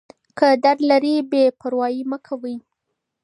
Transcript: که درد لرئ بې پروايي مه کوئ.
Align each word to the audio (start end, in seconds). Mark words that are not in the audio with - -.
که 0.37 0.47
درد 0.63 0.79
لرئ 0.89 1.15
بې 1.29 1.43
پروايي 1.59 2.01
مه 2.09 2.17
کوئ. 2.25 2.55